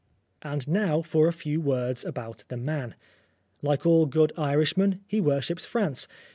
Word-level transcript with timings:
And 0.41 0.67
now 0.67 1.03
for 1.03 1.27
a 1.27 1.31
few 1.31 1.61
words 1.61 2.03
about 2.03 2.43
the 2.47 2.57
man. 2.57 2.95
Like 3.61 3.85
all 3.85 4.07
good 4.07 4.33
Irishmen, 4.35 4.99
he 5.05 5.21
worships 5.21 5.63
France. 5.63 6.07